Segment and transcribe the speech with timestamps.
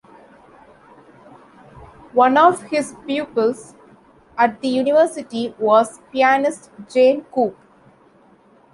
[2.13, 3.75] One of his pupils
[4.35, 7.55] at the university was pianist Jane Coop.